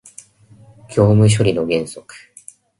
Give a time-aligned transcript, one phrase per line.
[0.89, 2.15] 業務処理の原則